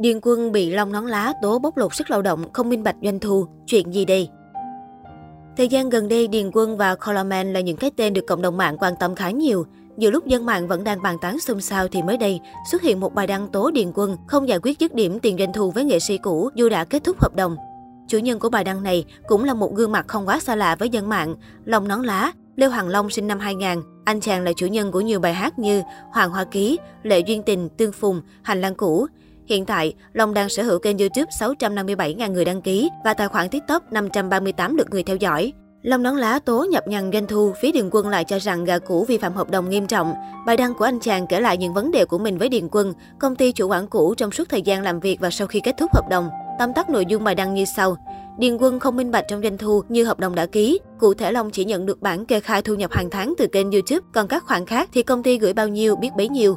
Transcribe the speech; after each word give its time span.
Điền 0.00 0.18
quân 0.22 0.52
bị 0.52 0.70
Long 0.70 0.92
Nón 0.92 1.06
Lá 1.06 1.32
tố 1.42 1.58
bóc 1.58 1.76
lột 1.76 1.94
sức 1.94 2.10
lao 2.10 2.22
động, 2.22 2.52
không 2.52 2.68
minh 2.68 2.82
bạch 2.82 2.96
doanh 3.02 3.20
thu. 3.20 3.46
Chuyện 3.66 3.94
gì 3.94 4.04
đây? 4.04 4.28
Thời 5.56 5.68
gian 5.68 5.88
gần 5.88 6.08
đây, 6.08 6.28
Điền 6.28 6.50
Quân 6.52 6.76
và 6.76 6.94
Coleman 6.94 7.52
là 7.52 7.60
những 7.60 7.76
cái 7.76 7.90
tên 7.96 8.12
được 8.12 8.26
cộng 8.26 8.42
đồng 8.42 8.56
mạng 8.56 8.76
quan 8.78 8.94
tâm 9.00 9.14
khá 9.14 9.30
nhiều. 9.30 9.66
Giữa 9.98 10.10
lúc 10.10 10.26
dân 10.26 10.46
mạng 10.46 10.68
vẫn 10.68 10.84
đang 10.84 11.02
bàn 11.02 11.16
tán 11.20 11.38
xôn 11.38 11.60
xao 11.60 11.88
thì 11.88 12.02
mới 12.02 12.16
đây 12.16 12.40
xuất 12.70 12.82
hiện 12.82 13.00
một 13.00 13.14
bài 13.14 13.26
đăng 13.26 13.48
tố 13.48 13.70
Điền 13.70 13.92
Quân 13.94 14.16
không 14.26 14.48
giải 14.48 14.58
quyết 14.62 14.78
dứt 14.78 14.94
điểm 14.94 15.18
tiền 15.20 15.36
doanh 15.38 15.52
thu 15.52 15.70
với 15.70 15.84
nghệ 15.84 15.98
sĩ 15.98 16.18
cũ 16.18 16.50
dù 16.54 16.68
đã 16.68 16.84
kết 16.84 17.04
thúc 17.04 17.20
hợp 17.20 17.36
đồng. 17.36 17.56
Chủ 18.08 18.18
nhân 18.18 18.38
của 18.38 18.48
bài 18.48 18.64
đăng 18.64 18.82
này 18.82 19.04
cũng 19.26 19.44
là 19.44 19.54
một 19.54 19.74
gương 19.74 19.92
mặt 19.92 20.08
không 20.08 20.28
quá 20.28 20.40
xa 20.40 20.56
lạ 20.56 20.76
với 20.76 20.88
dân 20.88 21.08
mạng, 21.08 21.34
Long 21.64 21.88
Nón 21.88 22.02
Lá, 22.02 22.32
Lê 22.56 22.66
Hoàng 22.66 22.88
Long 22.88 23.10
sinh 23.10 23.26
năm 23.26 23.38
2000. 23.38 23.82
Anh 24.04 24.20
chàng 24.20 24.44
là 24.44 24.52
chủ 24.56 24.66
nhân 24.66 24.92
của 24.92 25.00
nhiều 25.00 25.20
bài 25.20 25.34
hát 25.34 25.58
như 25.58 25.82
Hoàng 26.12 26.30
Hoa 26.30 26.44
Ký, 26.44 26.78
Lệ 27.02 27.20
Duyên 27.20 27.42
Tình, 27.42 27.68
Tương 27.68 27.92
Phùng, 27.92 28.20
Hành 28.42 28.60
lang 28.60 28.74
cũ. 28.74 29.06
Hiện 29.46 29.64
tại, 29.64 29.94
Long 30.12 30.34
đang 30.34 30.48
sở 30.48 30.62
hữu 30.62 30.78
kênh 30.78 30.98
YouTube 30.98 31.30
657.000 31.40 32.32
người 32.32 32.44
đăng 32.44 32.62
ký 32.62 32.90
và 33.04 33.14
tài 33.14 33.28
khoản 33.28 33.48
TikTok 33.48 33.92
538 33.92 34.76
lượt 34.76 34.90
người 34.90 35.02
theo 35.02 35.16
dõi. 35.16 35.52
Long 35.82 36.02
nón 36.02 36.16
lá 36.16 36.38
tố 36.38 36.66
nhập 36.70 36.88
nhằn 36.88 37.10
doanh 37.12 37.26
thu, 37.26 37.52
phía 37.60 37.72
Điền 37.72 37.90
Quân 37.92 38.08
lại 38.08 38.24
cho 38.24 38.38
rằng 38.38 38.64
gà 38.64 38.78
cũ 38.78 39.04
vi 39.08 39.18
phạm 39.18 39.34
hợp 39.34 39.50
đồng 39.50 39.70
nghiêm 39.70 39.86
trọng. 39.86 40.14
Bài 40.46 40.56
đăng 40.56 40.74
của 40.74 40.84
anh 40.84 41.00
chàng 41.00 41.26
kể 41.26 41.40
lại 41.40 41.56
những 41.56 41.74
vấn 41.74 41.90
đề 41.90 42.04
của 42.04 42.18
mình 42.18 42.38
với 42.38 42.48
Điền 42.48 42.68
Quân, 42.72 42.92
công 43.18 43.36
ty 43.36 43.52
chủ 43.52 43.68
quản 43.68 43.86
cũ 43.86 44.14
trong 44.14 44.30
suốt 44.30 44.48
thời 44.48 44.62
gian 44.62 44.82
làm 44.82 45.00
việc 45.00 45.20
và 45.20 45.30
sau 45.30 45.46
khi 45.46 45.60
kết 45.60 45.74
thúc 45.78 45.90
hợp 45.94 46.08
đồng. 46.10 46.28
Tóm 46.58 46.72
tắt 46.72 46.90
nội 46.90 47.06
dung 47.06 47.24
bài 47.24 47.34
đăng 47.34 47.54
như 47.54 47.64
sau. 47.76 47.96
Điền 48.38 48.56
Quân 48.56 48.80
không 48.80 48.96
minh 48.96 49.10
bạch 49.10 49.24
trong 49.28 49.42
doanh 49.42 49.58
thu 49.58 49.82
như 49.88 50.04
hợp 50.04 50.18
đồng 50.18 50.34
đã 50.34 50.46
ký. 50.46 50.80
Cụ 50.98 51.14
thể 51.14 51.32
Long 51.32 51.50
chỉ 51.50 51.64
nhận 51.64 51.86
được 51.86 52.02
bản 52.02 52.26
kê 52.26 52.40
khai 52.40 52.62
thu 52.62 52.74
nhập 52.74 52.92
hàng 52.92 53.10
tháng 53.10 53.34
từ 53.38 53.46
kênh 53.46 53.70
YouTube, 53.70 54.06
còn 54.12 54.28
các 54.28 54.44
khoản 54.44 54.66
khác 54.66 54.88
thì 54.92 55.02
công 55.02 55.22
ty 55.22 55.38
gửi 55.38 55.52
bao 55.52 55.68
nhiêu 55.68 55.96
biết 55.96 56.10
bấy 56.16 56.28
nhiêu. 56.28 56.56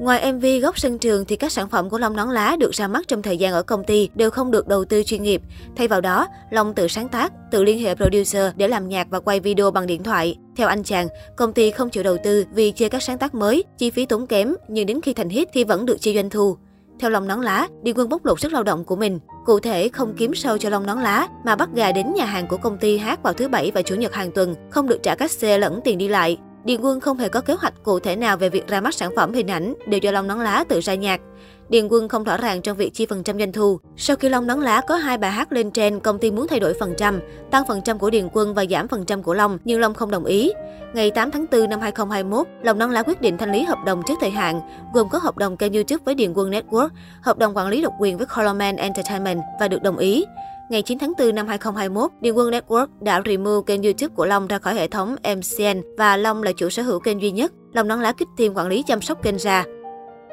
Ngoài 0.00 0.32
MV 0.32 0.46
góc 0.62 0.78
sân 0.78 0.98
trường 0.98 1.24
thì 1.24 1.36
các 1.36 1.52
sản 1.52 1.68
phẩm 1.68 1.90
của 1.90 1.98
Long 1.98 2.16
Nón 2.16 2.30
Lá 2.30 2.56
được 2.56 2.70
ra 2.70 2.88
mắt 2.88 3.08
trong 3.08 3.22
thời 3.22 3.38
gian 3.38 3.52
ở 3.52 3.62
công 3.62 3.84
ty 3.84 4.08
đều 4.14 4.30
không 4.30 4.50
được 4.50 4.68
đầu 4.68 4.84
tư 4.84 5.02
chuyên 5.02 5.22
nghiệp. 5.22 5.42
Thay 5.76 5.88
vào 5.88 6.00
đó, 6.00 6.26
Long 6.50 6.74
tự 6.74 6.88
sáng 6.88 7.08
tác, 7.08 7.32
tự 7.50 7.62
liên 7.64 7.78
hệ 7.78 7.94
producer 7.94 8.52
để 8.56 8.68
làm 8.68 8.88
nhạc 8.88 9.06
và 9.10 9.20
quay 9.20 9.40
video 9.40 9.70
bằng 9.70 9.86
điện 9.86 10.02
thoại. 10.02 10.36
Theo 10.56 10.68
anh 10.68 10.82
chàng, 10.82 11.08
công 11.36 11.52
ty 11.52 11.70
không 11.70 11.90
chịu 11.90 12.02
đầu 12.02 12.16
tư 12.24 12.44
vì 12.54 12.70
chơi 12.70 12.88
các 12.88 13.02
sáng 13.02 13.18
tác 13.18 13.34
mới, 13.34 13.64
chi 13.78 13.90
phí 13.90 14.06
tốn 14.06 14.26
kém, 14.26 14.54
nhưng 14.68 14.86
đến 14.86 15.00
khi 15.00 15.12
thành 15.12 15.28
hit 15.28 15.48
thì 15.52 15.64
vẫn 15.64 15.86
được 15.86 16.00
chi 16.00 16.14
doanh 16.14 16.30
thu. 16.30 16.56
Theo 17.00 17.10
Long 17.10 17.28
Nón 17.28 17.40
Lá, 17.40 17.68
Điền 17.82 17.96
Quân 17.96 18.08
bóc 18.08 18.24
lột 18.24 18.40
sức 18.40 18.52
lao 18.52 18.62
động 18.62 18.84
của 18.84 18.96
mình. 18.96 19.18
Cụ 19.46 19.60
thể, 19.60 19.88
không 19.88 20.14
kiếm 20.16 20.34
sâu 20.34 20.58
cho 20.58 20.70
Long 20.70 20.86
Nón 20.86 21.00
Lá, 21.00 21.28
mà 21.44 21.56
bắt 21.56 21.68
gà 21.74 21.92
đến 21.92 22.14
nhà 22.14 22.24
hàng 22.24 22.46
của 22.46 22.56
công 22.56 22.78
ty 22.78 22.98
hát 22.98 23.22
vào 23.22 23.32
thứ 23.32 23.48
Bảy 23.48 23.70
và 23.74 23.82
Chủ 23.82 23.94
nhật 23.94 24.14
hàng 24.14 24.32
tuần, 24.32 24.54
không 24.70 24.88
được 24.88 25.02
trả 25.02 25.14
các 25.14 25.30
xe 25.30 25.58
lẫn 25.58 25.80
tiền 25.84 25.98
đi 25.98 26.08
lại. 26.08 26.38
Điền 26.64 26.80
Quân 26.80 27.00
không 27.00 27.18
hề 27.18 27.28
có 27.28 27.40
kế 27.40 27.54
hoạch 27.54 27.74
cụ 27.82 27.98
thể 27.98 28.16
nào 28.16 28.36
về 28.36 28.48
việc 28.48 28.68
ra 28.68 28.80
mắt 28.80 28.94
sản 28.94 29.10
phẩm 29.16 29.32
hình 29.32 29.50
ảnh, 29.50 29.74
đều 29.86 30.00
do 30.00 30.10
Long 30.10 30.26
Nón 30.26 30.38
Lá 30.38 30.64
tự 30.68 30.80
ra 30.80 30.94
nhạc. 30.94 31.20
Điền 31.68 31.88
Quân 31.88 32.08
không 32.08 32.24
rõ 32.24 32.36
ràng 32.36 32.62
trong 32.62 32.76
việc 32.76 32.94
chi 32.94 33.06
phần 33.06 33.22
trăm 33.22 33.38
doanh 33.38 33.52
thu. 33.52 33.78
Sau 33.96 34.16
khi 34.16 34.28
Long 34.28 34.46
Nón 34.46 34.60
Lá 34.60 34.80
có 34.80 34.96
hai 34.96 35.18
bài 35.18 35.30
hát 35.30 35.52
lên 35.52 35.70
trên, 35.70 36.00
công 36.00 36.18
ty 36.18 36.30
muốn 36.30 36.46
thay 36.48 36.60
đổi 36.60 36.74
phần 36.80 36.94
trăm, 36.96 37.20
tăng 37.50 37.64
phần 37.68 37.80
trăm 37.84 37.98
của 37.98 38.10
Điền 38.10 38.28
Quân 38.32 38.54
và 38.54 38.64
giảm 38.70 38.88
phần 38.88 39.04
trăm 39.04 39.22
của 39.22 39.34
Long, 39.34 39.58
nhưng 39.64 39.80
Long 39.80 39.94
không 39.94 40.10
đồng 40.10 40.24
ý. 40.24 40.52
Ngày 40.94 41.10
8 41.10 41.30
tháng 41.30 41.46
4 41.52 41.70
năm 41.70 41.80
2021, 41.80 42.46
Long 42.62 42.78
Nón 42.78 42.92
Lá 42.92 43.02
quyết 43.02 43.20
định 43.20 43.38
thanh 43.38 43.52
lý 43.52 43.62
hợp 43.62 43.78
đồng 43.86 44.02
trước 44.06 44.14
thời 44.20 44.30
hạn, 44.30 44.60
gồm 44.94 45.08
có 45.08 45.18
hợp 45.18 45.38
đồng 45.38 45.56
kênh 45.56 45.72
YouTube 45.72 46.02
với 46.04 46.14
Điền 46.14 46.32
Quân 46.32 46.50
Network, 46.50 46.88
hợp 47.22 47.38
đồng 47.38 47.56
quản 47.56 47.68
lý 47.68 47.82
độc 47.82 47.92
quyền 48.00 48.18
với 48.18 48.26
Coleman 48.36 48.76
Entertainment 48.76 49.40
và 49.60 49.68
được 49.68 49.82
đồng 49.82 49.96
ý. 49.98 50.24
Ngày 50.70 50.82
9 50.82 50.98
tháng 50.98 51.12
4 51.18 51.34
năm 51.34 51.46
2021, 51.46 52.10
Điền 52.20 52.34
Quân 52.34 52.50
Network 52.50 52.86
đã 53.00 53.22
remove 53.26 53.62
kênh 53.66 53.82
YouTube 53.82 54.14
của 54.14 54.26
Long 54.26 54.46
ra 54.46 54.58
khỏi 54.58 54.74
hệ 54.74 54.88
thống 54.88 55.16
MCN 55.22 55.82
và 55.98 56.16
Long 56.16 56.42
là 56.42 56.52
chủ 56.52 56.70
sở 56.70 56.82
hữu 56.82 57.00
kênh 57.00 57.22
duy 57.22 57.30
nhất. 57.30 57.52
Long 57.72 57.88
nón 57.88 58.00
lá 58.00 58.12
kích 58.12 58.28
team 58.36 58.54
quản 58.54 58.68
lý 58.68 58.82
chăm 58.82 59.00
sóc 59.00 59.22
kênh 59.22 59.36
ra. 59.38 59.64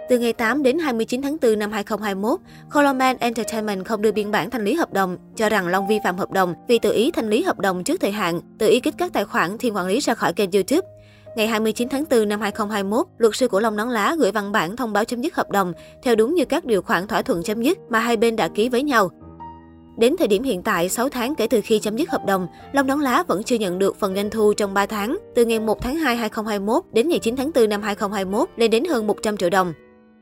Từ 0.09 0.19
ngày 0.19 0.33
8 0.33 0.63
đến 0.63 0.80
29 0.80 1.21
tháng 1.21 1.38
4 1.41 1.59
năm 1.59 1.71
2021, 1.71 2.39
Coleman 2.73 3.17
Entertainment 3.17 3.85
không 3.85 4.02
đưa 4.02 4.11
biên 4.11 4.31
bản 4.31 4.49
thanh 4.49 4.63
lý 4.63 4.73
hợp 4.73 4.93
đồng, 4.93 5.17
cho 5.35 5.49
rằng 5.49 5.67
Long 5.67 5.88
vi 5.88 5.99
phạm 6.03 6.17
hợp 6.17 6.31
đồng 6.31 6.53
vì 6.67 6.80
tự 6.80 6.91
ý 6.91 7.11
thanh 7.11 7.30
lý 7.30 7.43
hợp 7.43 7.59
đồng 7.59 7.83
trước 7.83 8.02
thời 8.02 8.11
hạn, 8.11 8.41
tự 8.59 8.69
ý 8.69 8.80
kích 8.80 8.95
các 8.97 9.13
tài 9.13 9.25
khoản 9.25 9.58
thiên 9.58 9.75
quản 9.75 9.87
lý 9.87 9.99
ra 9.99 10.14
khỏi 10.14 10.33
kênh 10.33 10.52
YouTube. 10.52 10.87
Ngày 11.36 11.48
29 11.48 11.89
tháng 11.89 12.04
4 12.11 12.30
năm 12.30 12.42
2021, 12.42 13.05
luật 13.17 13.36
sư 13.36 13.48
của 13.48 13.59
Long 13.59 13.75
Nón 13.75 13.89
Lá 13.89 14.15
gửi 14.19 14.31
văn 14.31 14.52
bản 14.52 14.75
thông 14.75 14.93
báo 14.93 15.05
chấm 15.05 15.21
dứt 15.21 15.36
hợp 15.36 15.52
đồng 15.52 15.73
theo 16.04 16.15
đúng 16.15 16.36
như 16.36 16.45
các 16.45 16.65
điều 16.65 16.81
khoản 16.81 17.08
thỏa 17.08 17.21
thuận 17.21 17.43
chấm 17.43 17.61
dứt 17.61 17.77
mà 17.89 17.99
hai 17.99 18.17
bên 18.17 18.36
đã 18.36 18.48
ký 18.48 18.69
với 18.69 18.83
nhau. 18.83 19.09
Đến 19.97 20.15
thời 20.19 20.27
điểm 20.27 20.43
hiện 20.43 20.63
tại, 20.63 20.89
6 20.89 21.09
tháng 21.09 21.35
kể 21.35 21.47
từ 21.47 21.61
khi 21.63 21.80
chấm 21.80 21.97
dứt 21.97 22.09
hợp 22.09 22.25
đồng, 22.25 22.47
Long 22.71 22.87
Đón 22.87 22.99
Lá 22.99 23.23
vẫn 23.27 23.43
chưa 23.43 23.55
nhận 23.55 23.80
được 23.80 23.99
phần 23.99 24.15
doanh 24.15 24.30
thu 24.30 24.53
trong 24.53 24.73
3 24.73 24.85
tháng, 24.85 25.17
từ 25.35 25.45
ngày 25.45 25.59
1 25.59 25.81
tháng 25.81 25.95
2 25.95 26.15
2021 26.15 26.83
đến 26.91 27.09
ngày 27.09 27.19
9 27.19 27.35
tháng 27.35 27.52
4 27.55 27.69
năm 27.69 27.81
2021 27.81 28.49
lên 28.55 28.71
đến 28.71 28.83
hơn 28.86 29.07
100 29.07 29.37
triệu 29.37 29.49
đồng. 29.49 29.73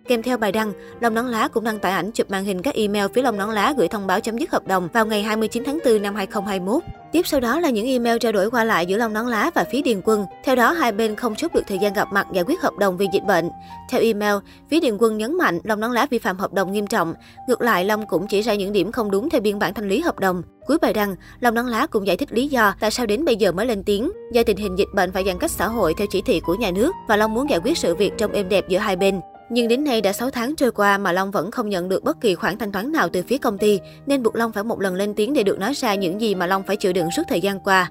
Kèm 0.08 0.24
theo 0.24 0.38
bài 0.38 0.52
đăng, 0.52 0.74
Long 1.00 1.14
Nón 1.14 1.28
Lá 1.28 1.48
cũng 1.48 1.64
đăng 1.64 1.80
tải 1.80 1.92
ảnh 1.92 2.12
chụp 2.12 2.32
màn 2.32 2.46
hình 2.46 2.62
các 2.62 2.76
email 2.76 3.06
phía 3.14 3.22
Long 3.22 3.38
Nón 3.38 3.52
Lá 3.52 3.74
gửi 3.78 3.88
thông 3.88 4.08
báo 4.08 4.20
chấm 4.20 4.38
dứt 4.38 4.52
hợp 4.52 4.68
đồng 4.68 4.88
vào 4.94 5.06
ngày 5.06 5.24
29 5.24 5.64
tháng 5.66 5.80
4 5.86 6.02
năm 6.02 6.16
2021. 6.16 6.84
Tiếp 7.12 7.28
sau 7.28 7.40
đó 7.40 7.60
là 7.60 7.70
những 7.70 7.88
email 7.88 8.18
trao 8.18 8.32
đổi 8.32 8.52
qua 8.52 8.64
lại 8.64 8.86
giữa 8.86 8.98
Long 8.98 9.14
Nón 9.14 9.28
Lá 9.28 9.52
và 9.56 9.66
phía 9.72 9.82
Điền 9.82 10.02
Quân. 10.04 10.26
Theo 10.44 10.56
đó, 10.56 10.72
hai 10.72 10.92
bên 10.92 11.16
không 11.16 11.36
chốt 11.36 11.54
được 11.54 11.62
thời 11.68 11.78
gian 11.78 11.94
gặp 11.94 12.08
mặt 12.12 12.28
giải 12.34 12.44
quyết 12.48 12.62
hợp 12.62 12.78
đồng 12.78 12.98
vì 12.98 13.08
dịch 13.14 13.24
bệnh. 13.24 13.50
Theo 13.90 14.02
email, 14.02 14.36
phía 14.70 14.80
Điền 14.80 14.98
Quân 15.00 15.18
nhấn 15.18 15.38
mạnh 15.38 15.60
Long 15.64 15.80
Nón 15.80 15.92
Lá 15.92 16.08
vi 16.10 16.20
phạm 16.20 16.38
hợp 16.38 16.54
đồng 16.54 16.72
nghiêm 16.72 16.88
trọng. 16.88 17.14
Ngược 17.48 17.62
lại, 17.62 17.86
Long 17.86 18.08
cũng 18.08 18.28
chỉ 18.28 18.42
ra 18.42 18.54
những 18.54 18.72
điểm 18.74 18.92
không 18.92 19.12
đúng 19.12 19.30
theo 19.30 19.42
biên 19.42 19.60
bản 19.60 19.74
thanh 19.74 19.88
lý 19.88 20.00
hợp 20.00 20.20
đồng. 20.20 20.42
Cuối 20.68 20.78
bài 20.82 20.94
đăng, 20.94 21.16
Long 21.40 21.54
Nón 21.54 21.68
Lá 21.68 21.88
cũng 21.88 22.08
giải 22.08 22.18
thích 22.18 22.32
lý 22.32 22.48
do 22.48 22.74
tại 22.80 22.92
sao 22.92 23.06
đến 23.06 23.26
bây 23.26 23.36
giờ 23.36 23.52
mới 23.52 23.66
lên 23.66 23.84
tiếng. 23.84 24.12
Do 24.32 24.44
tình 24.44 24.58
hình 24.58 24.76
dịch 24.76 24.90
bệnh 24.94 25.12
và 25.12 25.22
giãn 25.24 25.40
cách 25.40 25.52
xã 25.52 25.68
hội 25.68 25.94
theo 25.98 26.08
chỉ 26.12 26.22
thị 26.22 26.40
của 26.40 26.56
nhà 26.56 26.72
nước 26.72 26.92
và 27.08 27.18
Long 27.18 27.34
muốn 27.34 27.50
giải 27.50 27.60
quyết 27.64 27.78
sự 27.78 27.96
việc 27.96 28.14
trong 28.18 28.32
êm 28.32 28.50
đẹp 28.50 28.66
giữa 28.70 28.80
hai 28.80 28.96
bên. 28.96 29.22
Nhưng 29.50 29.68
đến 29.68 29.84
nay 29.84 30.02
đã 30.02 30.14
6 30.14 30.30
tháng 30.30 30.56
trôi 30.56 30.72
qua 30.72 30.98
mà 30.98 31.12
Long 31.12 31.32
vẫn 31.32 31.52
không 31.52 31.70
nhận 31.70 31.90
được 31.90 32.04
bất 32.04 32.22
kỳ 32.22 32.36
khoản 32.36 32.58
thanh 32.58 32.72
toán 32.72 32.92
nào 32.92 33.10
từ 33.10 33.24
phía 33.28 33.38
công 33.38 33.58
ty, 33.58 33.80
nên 34.06 34.24
buộc 34.24 34.36
Long 34.36 34.52
phải 34.52 34.64
một 34.64 34.82
lần 34.82 34.96
lên 34.96 35.14
tiếng 35.14 35.34
để 35.34 35.44
được 35.44 35.60
nói 35.60 35.74
ra 35.74 35.96
những 35.96 36.22
gì 36.22 36.36
mà 36.36 36.48
Long 36.48 36.64
phải 36.64 36.76
chịu 36.76 36.94
đựng 36.94 37.10
suốt 37.16 37.24
thời 37.30 37.42
gian 37.42 37.60
qua. 37.60 37.90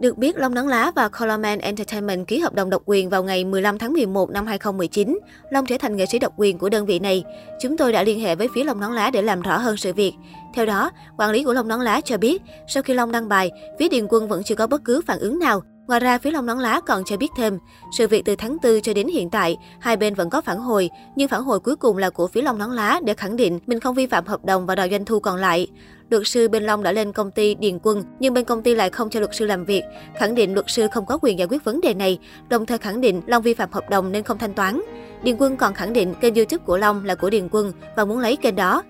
Được 0.00 0.18
biết, 0.18 0.36
Long 0.36 0.54
Nắng 0.54 0.68
Lá 0.68 0.92
và 0.96 1.08
Colorman 1.08 1.58
Entertainment 1.58 2.26
ký 2.26 2.38
hợp 2.38 2.54
đồng 2.54 2.70
độc 2.70 2.82
quyền 2.86 3.10
vào 3.10 3.24
ngày 3.24 3.44
15 3.44 3.78
tháng 3.78 3.92
11 3.92 4.30
năm 4.30 4.46
2019. 4.46 5.18
Long 5.50 5.66
trở 5.66 5.76
thành 5.78 5.96
nghệ 5.96 6.06
sĩ 6.06 6.18
độc 6.18 6.32
quyền 6.36 6.58
của 6.58 6.68
đơn 6.68 6.86
vị 6.86 6.98
này. 6.98 7.24
Chúng 7.60 7.76
tôi 7.76 7.92
đã 7.92 8.02
liên 8.02 8.20
hệ 8.20 8.34
với 8.34 8.48
phía 8.54 8.64
Long 8.64 8.80
Nắng 8.80 8.92
Lá 8.92 9.10
để 9.10 9.22
làm 9.22 9.42
rõ 9.42 9.58
hơn 9.58 9.76
sự 9.76 9.92
việc. 9.92 10.12
Theo 10.54 10.66
đó, 10.66 10.90
quản 11.18 11.30
lý 11.30 11.44
của 11.44 11.52
Long 11.52 11.68
Nắng 11.68 11.80
Lá 11.80 12.00
cho 12.00 12.18
biết, 12.18 12.42
sau 12.68 12.82
khi 12.82 12.94
Long 12.94 13.12
đăng 13.12 13.28
bài, 13.28 13.50
phía 13.78 13.88
Điền 13.88 14.06
Quân 14.08 14.28
vẫn 14.28 14.42
chưa 14.44 14.54
có 14.54 14.66
bất 14.66 14.84
cứ 14.84 15.00
phản 15.06 15.18
ứng 15.18 15.38
nào. 15.38 15.62
Ngoài 15.88 16.00
ra, 16.00 16.18
phía 16.18 16.30
Long 16.30 16.46
Nón 16.46 16.58
Lá 16.58 16.80
còn 16.80 17.04
cho 17.04 17.16
biết 17.16 17.30
thêm, 17.36 17.58
sự 17.98 18.08
việc 18.08 18.24
từ 18.24 18.36
tháng 18.36 18.56
4 18.62 18.80
cho 18.80 18.94
đến 18.94 19.08
hiện 19.08 19.30
tại, 19.30 19.56
hai 19.80 19.96
bên 19.96 20.14
vẫn 20.14 20.30
có 20.30 20.40
phản 20.40 20.58
hồi, 20.58 20.90
nhưng 21.16 21.28
phản 21.28 21.42
hồi 21.42 21.60
cuối 21.60 21.76
cùng 21.76 21.96
là 21.96 22.10
của 22.10 22.26
phía 22.26 22.42
Long 22.42 22.58
Nón 22.58 22.70
Lá 22.70 23.00
để 23.04 23.14
khẳng 23.14 23.36
định 23.36 23.58
mình 23.66 23.80
không 23.80 23.94
vi 23.94 24.06
phạm 24.06 24.26
hợp 24.26 24.44
đồng 24.44 24.66
và 24.66 24.74
đòi 24.74 24.90
doanh 24.90 25.04
thu 25.04 25.20
còn 25.20 25.36
lại. 25.36 25.66
Luật 26.10 26.22
sư 26.26 26.48
bên 26.48 26.62
Long 26.62 26.82
đã 26.82 26.92
lên 26.92 27.12
công 27.12 27.30
ty 27.30 27.54
Điền 27.54 27.78
Quân, 27.82 28.04
nhưng 28.20 28.34
bên 28.34 28.44
công 28.44 28.62
ty 28.62 28.74
lại 28.74 28.90
không 28.90 29.10
cho 29.10 29.20
luật 29.20 29.34
sư 29.34 29.46
làm 29.46 29.64
việc, 29.64 29.84
khẳng 30.16 30.34
định 30.34 30.54
luật 30.54 30.66
sư 30.68 30.86
không 30.92 31.06
có 31.06 31.18
quyền 31.22 31.38
giải 31.38 31.48
quyết 31.50 31.64
vấn 31.64 31.80
đề 31.80 31.94
này, 31.94 32.18
đồng 32.48 32.66
thời 32.66 32.78
khẳng 32.78 33.00
định 33.00 33.22
Long 33.26 33.42
vi 33.42 33.54
phạm 33.54 33.72
hợp 33.72 33.90
đồng 33.90 34.12
nên 34.12 34.22
không 34.22 34.38
thanh 34.38 34.54
toán. 34.54 34.80
Điền 35.22 35.36
Quân 35.38 35.56
còn 35.56 35.74
khẳng 35.74 35.92
định 35.92 36.14
kênh 36.20 36.34
YouTube 36.34 36.64
của 36.66 36.76
Long 36.76 37.04
là 37.04 37.14
của 37.14 37.30
Điền 37.30 37.48
Quân 37.50 37.72
và 37.96 38.04
muốn 38.04 38.18
lấy 38.18 38.36
kênh 38.36 38.56
đó. 38.56 38.82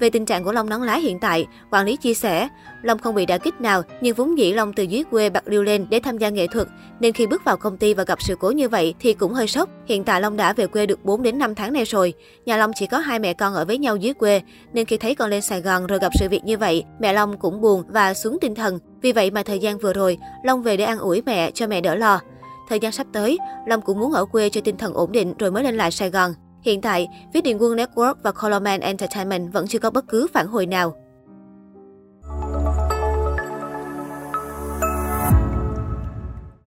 Về 0.00 0.10
tình 0.10 0.26
trạng 0.26 0.44
của 0.44 0.52
Long 0.52 0.68
nón 0.68 0.82
lá 0.82 0.96
hiện 0.96 1.18
tại, 1.18 1.46
quản 1.70 1.86
lý 1.86 1.96
chia 1.96 2.14
sẻ, 2.14 2.48
Long 2.82 2.98
không 2.98 3.14
bị 3.14 3.26
đả 3.26 3.38
kích 3.38 3.60
nào, 3.60 3.82
nhưng 4.00 4.14
vốn 4.14 4.38
dĩ 4.38 4.52
Long 4.52 4.72
từ 4.72 4.82
dưới 4.82 5.04
quê 5.10 5.30
Bạc 5.30 5.48
Liêu 5.48 5.62
lên 5.62 5.86
để 5.90 6.00
tham 6.00 6.18
gia 6.18 6.28
nghệ 6.28 6.46
thuật, 6.46 6.68
nên 7.00 7.12
khi 7.12 7.26
bước 7.26 7.44
vào 7.44 7.56
công 7.56 7.76
ty 7.76 7.94
và 7.94 8.04
gặp 8.04 8.22
sự 8.22 8.36
cố 8.40 8.50
như 8.50 8.68
vậy 8.68 8.94
thì 9.00 9.14
cũng 9.14 9.32
hơi 9.32 9.48
sốc. 9.48 9.68
Hiện 9.86 10.04
tại 10.04 10.20
Long 10.20 10.36
đã 10.36 10.52
về 10.52 10.66
quê 10.66 10.86
được 10.86 11.04
4 11.04 11.22
đến 11.22 11.38
5 11.38 11.54
tháng 11.54 11.72
nay 11.72 11.84
rồi. 11.84 12.14
Nhà 12.46 12.56
Long 12.56 12.72
chỉ 12.74 12.86
có 12.86 12.98
hai 12.98 13.18
mẹ 13.18 13.32
con 13.32 13.54
ở 13.54 13.64
với 13.64 13.78
nhau 13.78 13.96
dưới 13.96 14.14
quê, 14.14 14.40
nên 14.72 14.86
khi 14.86 14.96
thấy 14.96 15.14
con 15.14 15.30
lên 15.30 15.42
Sài 15.42 15.60
Gòn 15.60 15.86
rồi 15.86 15.98
gặp 15.98 16.12
sự 16.20 16.28
việc 16.28 16.44
như 16.44 16.58
vậy, 16.58 16.84
mẹ 17.00 17.12
Long 17.12 17.38
cũng 17.38 17.60
buồn 17.60 17.82
và 17.88 18.14
xuống 18.14 18.38
tinh 18.40 18.54
thần. 18.54 18.78
Vì 19.02 19.12
vậy 19.12 19.30
mà 19.30 19.42
thời 19.42 19.58
gian 19.58 19.78
vừa 19.78 19.92
rồi, 19.92 20.18
Long 20.44 20.62
về 20.62 20.76
để 20.76 20.84
an 20.84 20.98
ủi 20.98 21.22
mẹ 21.26 21.50
cho 21.50 21.66
mẹ 21.66 21.80
đỡ 21.80 21.94
lo. 21.94 22.20
Thời 22.68 22.80
gian 22.80 22.92
sắp 22.92 23.06
tới, 23.12 23.38
Long 23.66 23.80
cũng 23.80 24.00
muốn 24.00 24.12
ở 24.12 24.24
quê 24.24 24.48
cho 24.48 24.60
tinh 24.60 24.76
thần 24.76 24.94
ổn 24.94 25.12
định 25.12 25.34
rồi 25.38 25.50
mới 25.50 25.64
lên 25.64 25.76
lại 25.76 25.90
Sài 25.90 26.10
Gòn. 26.10 26.34
Hiện 26.62 26.80
tại, 26.80 27.08
phía 27.34 27.40
Điền 27.40 27.58
Quân 27.58 27.76
Network 27.76 28.14
và 28.22 28.32
Coleman 28.32 28.80
Entertainment 28.80 29.52
vẫn 29.52 29.66
chưa 29.66 29.78
có 29.78 29.90
bất 29.90 30.08
cứ 30.08 30.26
phản 30.34 30.46
hồi 30.46 30.66
nào. 30.66 31.07